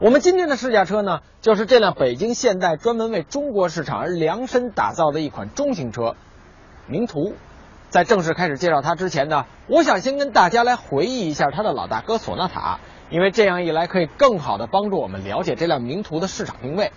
[0.00, 6.16] 我们今天的试驾车呢，就是这辆北京现代专门为中国市场而量身打造的一款中型车，
[6.86, 7.34] 名图。
[7.90, 12.78] 在正式开始介绍它之前呢，我想先跟大家来回忆一下它的老大哥索纳塔，
[13.10, 16.92] 因为这样一来可以更好的帮助我们了解这辆名图的市场定位。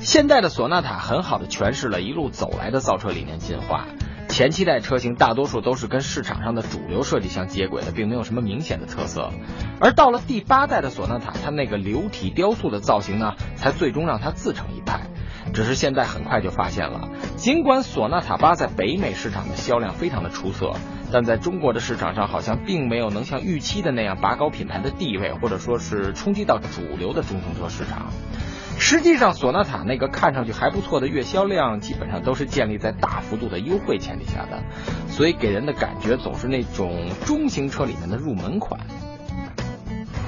[0.00, 3.86] 现代的索纳塔很好的诠释了一路走来的造车理念进化。
[4.30, 9.30] 前七代车型大多数都是跟市场上的主流设计相接轨的，并没有什么明显的特色。
[9.80, 15.00] 而到了第八代的索纳塔，它那个流体雕塑的造型呢，才最终让它自成一派。
[15.52, 20.74] 只是现在很快就发现了，尽管索纳塔八在北美市场的销量非常的出色，
[21.12, 28.12] 但在中国的市场上好像并没有能像预期的那样拔高品牌的地位，或者说是冲击到主流的中型车市场。
[28.82, 34.62] 实际上，索纳塔那个看上去还不错的月销量，基本上都是建立在大幅度的优惠前提下的，
[35.10, 38.80] 所以给人的感觉总是那种中型车里面的入门款。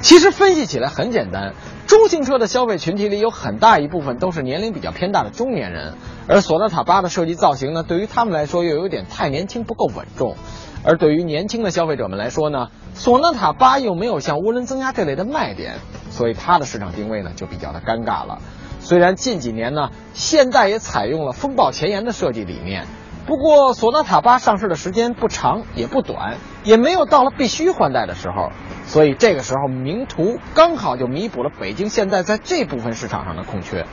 [0.03, 1.55] 其实分析起来很简单，
[1.87, 5.95] 中型车的消费群体里有很大一部分都是年龄比较偏大的中年人，
[6.29, 10.37] 而索纳塔八的设计造型呢，对于他们来说又有点太年轻，不够稳重。
[10.85, 15.77] 而对于年轻的消费者们来说呢，索纳塔八又没有像涡轮增压这类的卖点，
[16.13, 18.39] 所以它的市场定位呢就比较的尴尬了。
[18.79, 22.87] 虽然近几年呢，现代也采用了风暴前沿的设计理念。
[23.25, 28.51] 不过，索纳塔八上市的时间不长也不短，也没有到了必须换代的时候，
[28.85, 33.87] 所以这个时候名图刚好就弥补了北京现代在这部分市场上的空缺。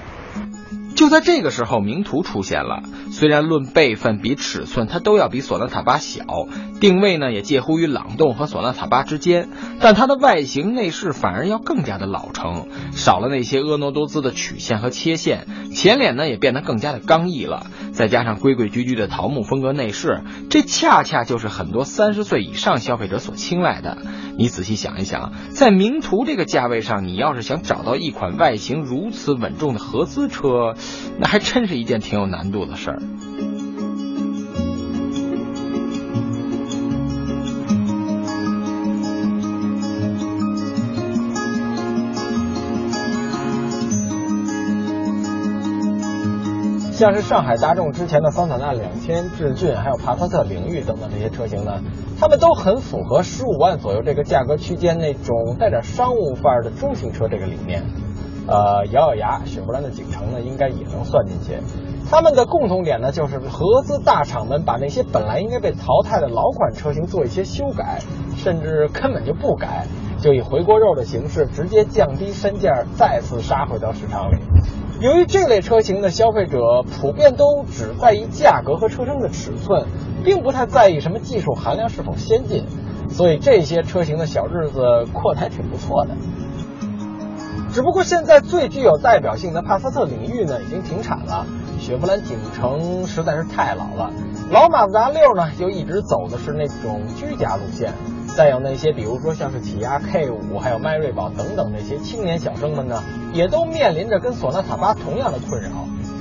[1.00, 2.84] 就在这个时候，名图出现了。
[3.10, 6.26] 虽然论辈分比尺寸，它都要比索纳塔八小，
[6.82, 9.48] 定位呢也介乎于朗动和索纳塔八之间，
[9.80, 17.68] 但它的外形内饰反而要更加的老成，少了那些婀娜多姿的曲线和切线，前脸呢也变得更加的刚毅了。
[18.00, 23.98] 再加上规规矩矩的桃木风格内饰，这恰恰就是很多三十岁以上消费者所青睐的。
[24.38, 30.76] 你仔细想一想，在名图这个价位上，你要是想找到一款外形如此稳重的合资车，
[31.20, 33.02] 那还真是一件挺有难度的事儿。
[47.00, 51.82] 像是上海大众之前的桑塔纳两千、致俊，还有帕萨特领域等等这些车型呢，
[52.20, 57.86] 它们都很符合十五万左右这个价格区间那种带点商务范儿的中型车这个理念。
[58.48, 61.64] 呃，咬咬牙，雪佛兰的景程呢，应该也能算进去。
[62.12, 68.00] 他们的共同点呢，就是合资大厂们把那些本来应该被淘汰的老款车型做一些修改，
[68.36, 69.86] 甚至根本就不改，
[70.22, 74.38] 就以回锅肉的形式直接降低身价，再次杀回到市场里。
[75.00, 79.86] 由于这类车型的消费者普遍都只在意价格和车身的尺寸，
[80.26, 82.66] 并不太在意什么技术含量是否先进，
[83.10, 86.18] 所以这些车型的小日子过得还挺不错的。
[87.72, 91.46] 只不过现在最具有代表性的帕萨特领域呢，已经停产了。
[91.80, 94.12] 雪佛兰景程实在是太老了，
[94.52, 97.94] 老马自达六呢，又一直走的是那种居家路线。
[98.36, 105.70] 再有那些，比如说像是起亚 K 五，还有迈锐宝等等那些青年小生们呢，也都面临着跟索纳塔八同样的困扰，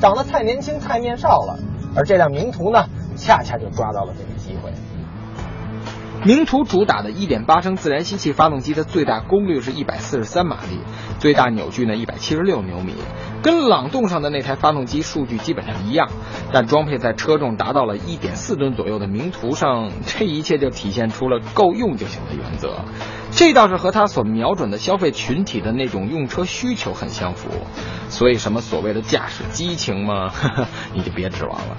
[0.03, 1.59] 长得太年轻、太面少了。
[1.97, 2.85] 而这辆名图呢，
[3.17, 4.73] 恰恰就抓到了这个机会。
[6.29, 10.79] 名图主打的1.8升自然吸气发动机的最大功率是143马力，
[11.19, 12.93] 最大扭矩呢176牛米，
[13.43, 16.11] 跟朗动上的那台发动机数据基本上一样，
[16.53, 22.85] 但装配在车重达到了1.4吨左右的名图上，这一切就体现出了够用就行的原则。
[23.31, 27.49] 这倒是和它所瞄准的消费群体的那种用车需求很相符，
[28.11, 30.31] 所以什么所谓的驾驶激情嘛，
[30.93, 31.79] 你就别指望了。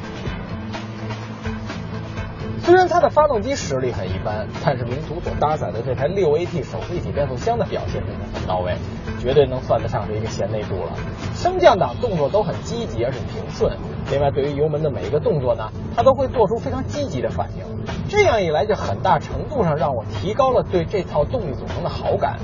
[2.64, 8.76] 虽然它的发动机实力很一般，但是名图所搭载的这台六 AT 手自一体变速箱的表现真的很到位，
[9.20, 10.92] 绝对能算得上是一个贤内助了。
[11.36, 13.76] 升降档动作都很积极而且平顺，
[14.12, 17.66] 另外对于油门的每一个动作呢，它都会做出非常积极的反应。
[18.08, 22.38] 这样一来，就很大程度上让我提高了对这套动力总成的好感。